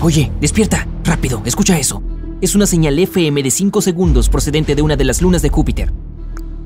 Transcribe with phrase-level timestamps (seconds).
[0.00, 2.00] Oye, despierta, rápido, escucha eso.
[2.40, 5.92] Es una señal FM de 5 segundos procedente de una de las lunas de Júpiter.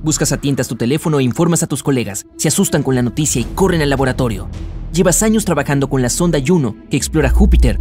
[0.02, 2.26] Buscas a tientas tu teléfono e informas a tus colegas.
[2.36, 4.48] Se asustan con la noticia y corren al laboratorio.
[4.92, 7.80] Llevas años trabajando con la sonda Juno que explora Júpiter.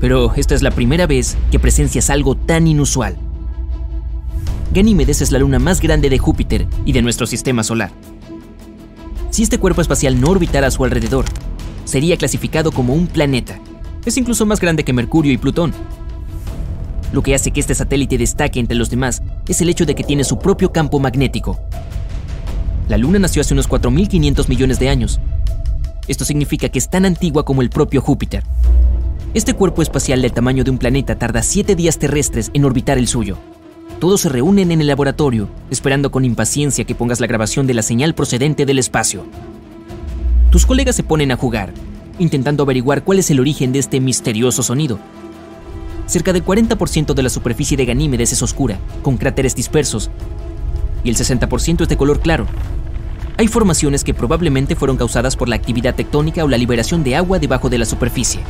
[0.00, 3.16] Pero esta es la primera vez que presencias algo tan inusual.
[4.74, 7.92] Ganímedes es la luna más grande de Júpiter y de nuestro sistema solar.
[9.30, 11.26] Si este cuerpo espacial no orbitara a su alrededor,
[11.84, 13.60] sería clasificado como un planeta.
[14.04, 15.72] Es incluso más grande que Mercurio y Plutón.
[17.12, 20.02] Lo que hace que este satélite destaque entre los demás es el hecho de que
[20.02, 21.60] tiene su propio campo magnético.
[22.88, 25.20] La Luna nació hace unos 4.500 millones de años.
[26.08, 28.42] Esto significa que es tan antigua como el propio Júpiter.
[29.34, 33.06] Este cuerpo espacial del tamaño de un planeta tarda 7 días terrestres en orbitar el
[33.06, 33.38] suyo.
[34.00, 37.82] Todos se reúnen en el laboratorio, esperando con impaciencia que pongas la grabación de la
[37.82, 39.24] señal procedente del espacio.
[40.50, 41.72] Tus colegas se ponen a jugar,
[42.22, 44.98] intentando averiguar cuál es el origen de este misterioso sonido.
[46.06, 50.08] Cerca del 40% de la superficie de Ganímedes es oscura, con cráteres dispersos,
[51.02, 52.46] y el 60% es de color claro.
[53.38, 57.40] Hay formaciones que probablemente fueron causadas por la actividad tectónica o la liberación de agua
[57.40, 58.40] debajo de la superficie.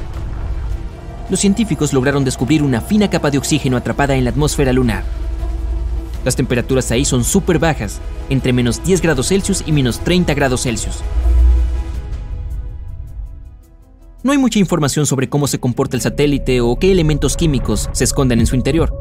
[1.30, 5.04] Los científicos lograron descubrir una fina capa de oxígeno atrapada en la atmósfera lunar.
[6.26, 10.64] Las temperaturas ahí son súper bajas, entre menos 10 grados Celsius y menos 30 grados
[10.64, 10.96] Celsius.
[14.24, 18.04] No hay mucha información sobre cómo se comporta el satélite o qué elementos químicos se
[18.04, 18.94] esconden en su interior.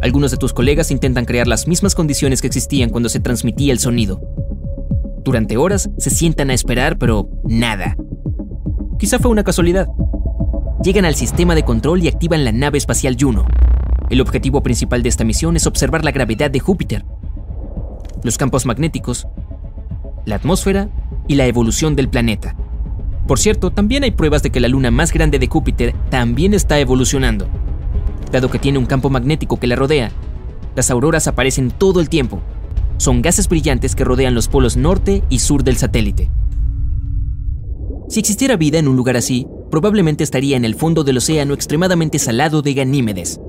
[0.00, 3.78] Algunos de tus colegas intentan crear las mismas condiciones que existían cuando se transmitía el
[3.78, 4.22] sonido.
[5.22, 7.96] Durante horas se sientan a esperar, pero nada.
[8.98, 9.88] Quizá fue una casualidad.
[10.82, 13.46] Llegan al sistema de control y activan la nave espacial Juno.
[14.08, 17.04] El objetivo principal de esta misión es observar la gravedad de Júpiter,
[18.22, 19.26] los campos magnéticos,
[20.24, 20.88] la atmósfera
[21.28, 22.56] y la evolución del planeta.
[23.26, 26.78] Por cierto, también hay pruebas de que la luna más grande de Júpiter también está
[26.78, 27.46] evolucionando.
[28.30, 30.10] Dado que tiene un campo magnético que la rodea,
[30.74, 32.40] las auroras aparecen todo el tiempo.
[32.96, 36.30] Son gases brillantes que rodean los polos norte y sur del satélite.
[38.08, 42.18] Si existiera vida en un lugar así, probablemente estaría en el fondo del océano extremadamente
[42.18, 43.40] salado de Ganímedes.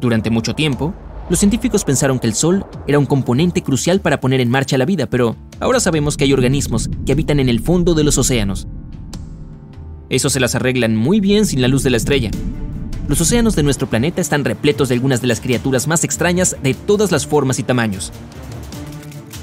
[0.00, 0.92] Durante mucho tiempo,
[1.28, 4.84] los científicos pensaron que el Sol era un componente crucial para poner en marcha la
[4.84, 8.68] vida, pero ahora sabemos que hay organismos que habitan en el fondo de los océanos,
[10.08, 12.30] eso se las arreglan muy bien sin la luz de la estrella.
[13.08, 16.74] Los océanos de nuestro planeta están repletos de algunas de las criaturas más extrañas de
[16.74, 18.12] todas las formas y tamaños.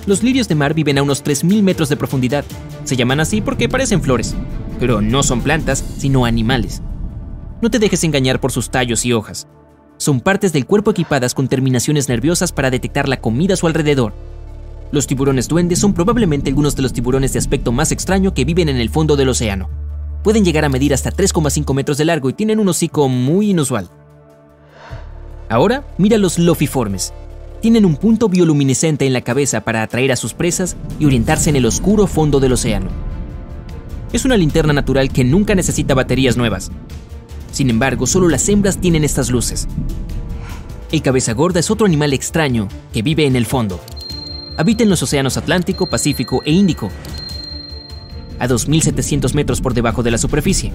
[0.06, 2.46] Los lirios de mar viven a unos 3.000 metros de profundidad.
[2.84, 4.36] Se llaman así porque parecen flores,
[4.80, 6.82] pero no son plantas, sino animales.
[7.62, 9.48] No te dejes engañar por sus tallos y hojas.
[9.98, 14.14] Son partes del cuerpo equipadas con terminaciones nerviosas para detectar la comida a su alrededor.
[14.92, 18.68] Los tiburones duendes son probablemente algunos de los tiburones de aspecto más extraño que viven
[18.68, 19.83] en el fondo del océano
[20.24, 23.90] pueden llegar a medir hasta 3,5 metros de largo y tienen un hocico muy inusual.
[25.50, 27.14] Ahora, mira los lofiformes.
[27.62, 31.56] Tienen un punto bioluminescente en la cabeza para atraer a sus presas y orientarse en
[31.56, 32.90] el oscuro fondo del océano.
[34.12, 36.72] Es una linterna natural que nunca necesita baterías nuevas.
[37.52, 39.68] Sin embargo, solo las hembras tienen estas luces.
[40.92, 43.80] El cabeza gorda es otro animal extraño que vive en el fondo.
[44.58, 46.90] Habita en los océanos Atlántico, Pacífico e Índico
[48.44, 50.72] a 2.700 metros por debajo de la superficie.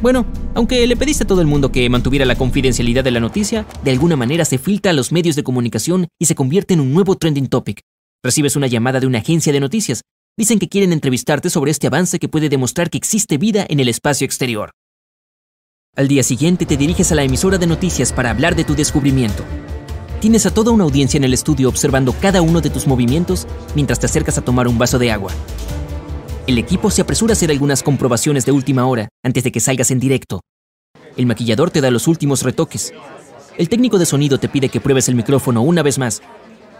[0.00, 3.66] Bueno, aunque le pediste a todo el mundo que mantuviera la confidencialidad de la noticia,
[3.82, 6.92] de alguna manera se filtra a los medios de comunicación y se convierte en un
[6.92, 7.80] nuevo trending topic.
[8.22, 10.02] Recibes una llamada de una agencia de noticias.
[10.36, 13.88] Dicen que quieren entrevistarte sobre este avance que puede demostrar que existe vida en el
[13.88, 14.70] espacio exterior.
[15.96, 19.42] Al día siguiente te diriges a la emisora de noticias para hablar de tu descubrimiento.
[20.20, 23.98] Tienes a toda una audiencia en el estudio observando cada uno de tus movimientos mientras
[23.98, 25.32] te acercas a tomar un vaso de agua.
[26.48, 29.90] El equipo se apresura a hacer algunas comprobaciones de última hora antes de que salgas
[29.90, 30.40] en directo.
[31.18, 32.94] El maquillador te da los últimos retoques.
[33.58, 36.22] El técnico de sonido te pide que pruebes el micrófono una vez más.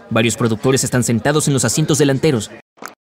[0.09, 2.49] Varios productores están sentados en los asientos delanteros.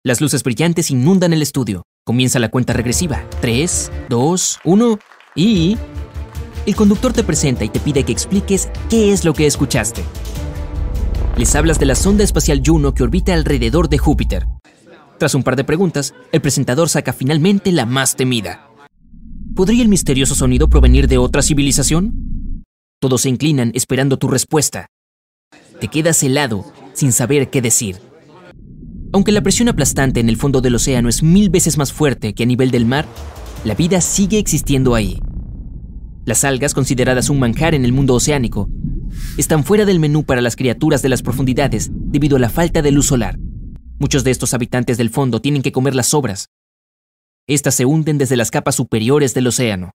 [0.03, 1.83] Las luces brillantes inundan el estudio.
[2.03, 3.23] Comienza la cuenta regresiva.
[3.39, 4.99] 3, 2, 1
[5.35, 5.77] y...
[6.65, 10.03] El conductor te presenta y te pide que expliques qué es lo que escuchaste.
[11.37, 14.47] Les hablas de la sonda espacial Juno que orbita alrededor de Júpiter.
[15.17, 18.69] Tras un par de preguntas, el presentador saca finalmente la más temida.
[19.55, 22.63] ¿Podría el misterioso sonido provenir de otra civilización?
[22.99, 24.87] Todos se inclinan esperando tu respuesta.
[25.79, 27.97] Te quedas helado, sin saber qué decir.
[29.11, 32.43] Aunque la presión aplastante en el fondo del océano es mil veces más fuerte que
[32.43, 33.07] a nivel del mar,
[33.63, 35.19] la vida sigue existiendo ahí.
[36.25, 38.69] Las algas, consideradas un manjar en el mundo oceánico,
[39.37, 42.91] están fuera del menú para las criaturas de las profundidades debido a la falta de
[42.91, 43.39] luz solar.
[43.99, 46.49] Muchos de estos habitantes del fondo tienen que comer las sobras.
[47.47, 49.91] Estas se hunden desde las capas superiores del océano.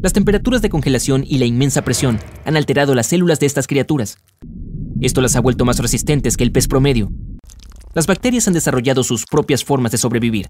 [0.00, 4.16] Las temperaturas de congelación y la inmensa presión han alterado las células de estas criaturas.
[5.02, 7.10] Esto las ha vuelto más resistentes que el pez promedio.
[7.92, 10.48] Las bacterias han desarrollado sus propias formas de sobrevivir.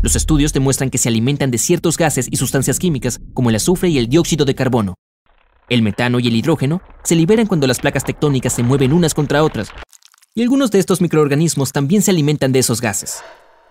[0.00, 3.88] Los estudios demuestran que se alimentan de ciertos gases y sustancias químicas como el azufre
[3.88, 4.94] y el dióxido de carbono.
[5.68, 9.42] El metano y el hidrógeno se liberan cuando las placas tectónicas se mueven unas contra
[9.42, 9.70] otras,
[10.38, 13.24] y algunos de estos microorganismos también se alimentan de esos gases.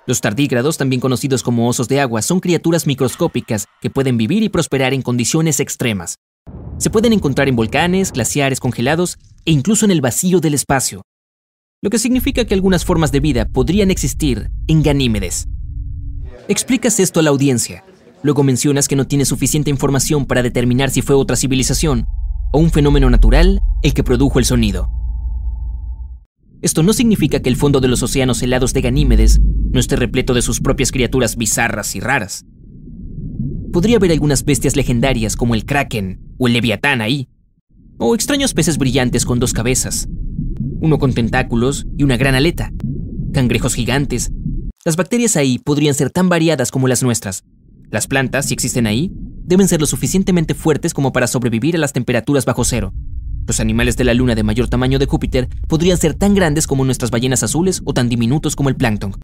[0.06, 4.50] Los tardígrados, también conocidos como osos de agua, son criaturas microscópicas que pueden vivir y
[4.50, 6.18] prosperar en condiciones extremas.
[6.78, 11.04] Se pueden encontrar en volcanes, glaciares congelados e incluso en el vacío del espacio,
[11.81, 15.48] lo que significa que algunas formas de vida podrían existir en Ganímedes.
[16.50, 17.86] Explicas esto a la audiencia,
[18.24, 22.08] luego mencionas que no tienes suficiente información para determinar si fue otra civilización
[22.52, 24.90] o un fenómeno natural el que produjo el sonido.
[26.62, 29.39] Esto no significa que el fondo de los océanos helados de Ganímedes
[29.71, 32.45] no esté repleto de sus propias criaturas bizarras y raras.
[33.71, 37.30] Podría haber algunas bestias legendarias como el kraken o el leviatán ahí,
[38.00, 40.07] o extraños peces brillantes con dos cabezas,
[40.81, 42.71] uno con tentáculos y una gran aleta,
[43.33, 44.31] cangrejos gigantes.
[44.83, 47.44] Las bacterias ahí podrían ser tan variadas como las nuestras.
[47.92, 49.12] Las plantas, si existen ahí,
[49.44, 52.94] deben ser lo suficientemente fuertes como para sobrevivir a las temperaturas bajo cero.
[53.48, 56.84] Los animales de la luna de mayor tamaño de Júpiter podrían ser tan grandes como
[56.84, 59.16] nuestras ballenas azules o tan diminutos como el plancton.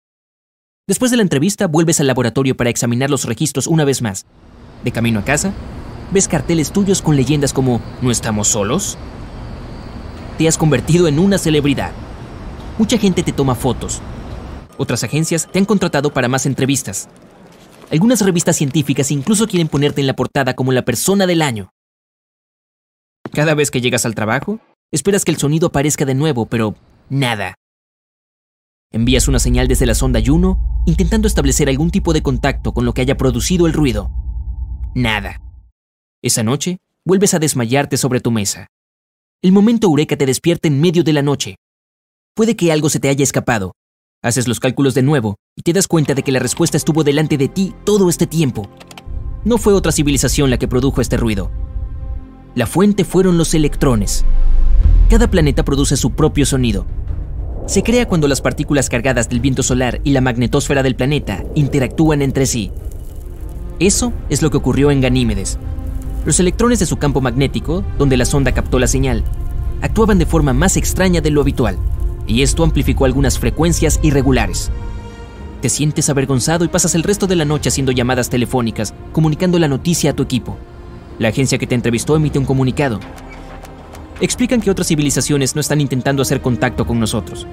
[0.87, 4.25] Después de la entrevista, vuelves al laboratorio para examinar los registros una vez más.
[4.85, 5.51] De camino a casa,
[6.13, 8.97] ves carteles tuyos con leyendas como ¿No estamos solos?
[10.37, 11.91] Te has convertido en una celebridad.
[12.77, 14.01] Mucha gente te toma fotos.
[14.77, 17.09] Otras agencias te han contratado para más entrevistas.
[17.91, 21.72] Algunas revistas científicas incluso quieren ponerte en la portada como la persona del año.
[23.31, 24.59] Cada vez que llegas al trabajo,
[24.91, 26.75] esperas que el sonido aparezca de nuevo, pero
[27.09, 27.55] nada.
[28.91, 32.93] Envías una señal desde la sonda Juno, intentando establecer algún tipo de contacto con lo
[32.93, 34.11] que haya producido el ruido.
[34.93, 35.41] Nada.
[36.21, 38.67] Esa noche, vuelves a desmayarte sobre tu mesa.
[39.41, 41.55] El momento eureka te despierta en medio de la noche.
[42.35, 43.73] Puede que algo se te haya escapado.
[44.21, 47.37] Haces los cálculos de nuevo y te das cuenta de que la respuesta estuvo delante
[47.37, 48.69] de ti todo este tiempo.
[49.43, 51.51] No fue otra civilización la que produjo este ruido.
[52.55, 54.25] La fuente fueron los electrones.
[55.09, 56.85] Cada planeta produce su propio sonido,
[57.65, 62.21] se crea cuando las partículas cargadas del viento solar y la magnetosfera del planeta interactúan
[62.21, 62.71] entre sí.
[63.79, 65.57] Eso es lo que ocurrió en Ganímedes.
[66.25, 69.23] Los electrones de su campo magnético, donde la sonda captó la señal,
[69.81, 71.77] actuaban de forma más extraña de lo habitual,
[72.27, 74.69] y esto amplificó algunas frecuencias irregulares.
[75.61, 79.69] Te sientes avergonzado y pasas el resto de la noche haciendo llamadas telefónicas, comunicando la
[79.69, 80.57] noticia a tu equipo.
[81.19, 82.99] La agencia que te entrevistó emite un comunicado,
[84.19, 87.45] explican que otras civilizaciones no están intentando hacer contacto con nosotros.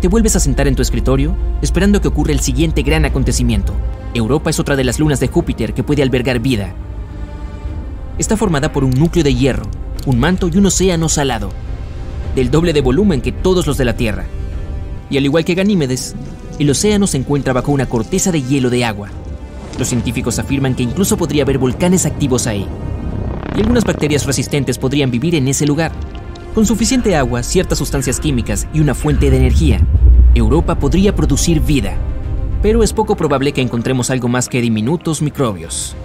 [0.00, 3.72] Te vuelves a sentar en tu escritorio, esperando que ocurra el siguiente gran acontecimiento.
[4.12, 6.74] Europa es otra de las lunas de Júpiter que puede albergar vida.
[8.18, 9.64] Está formada por un núcleo de hierro,
[10.04, 11.50] un manto y un océano salado,
[12.34, 14.26] del doble de volumen que todos los de la Tierra.
[15.08, 16.14] Y al igual que Ganímedes,
[16.58, 19.08] el océano se encuentra bajo una corteza de hielo de agua.
[19.78, 22.66] Los científicos afirman que incluso podría haber volcanes activos ahí
[23.56, 25.92] y algunas bacterias resistentes podrían vivir en ese lugar.
[26.54, 29.80] Con suficiente agua, ciertas sustancias químicas y una fuente de energía,
[30.34, 31.96] Europa podría producir vida.
[32.62, 35.96] Pero es poco probable que encontremos algo más que diminutos microbios.